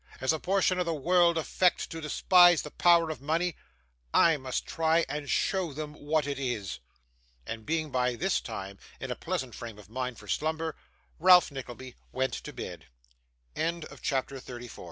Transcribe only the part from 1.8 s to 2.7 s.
to despise